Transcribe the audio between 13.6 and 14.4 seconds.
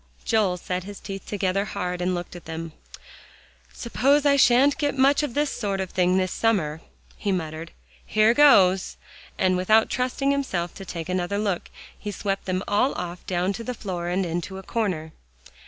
the floor and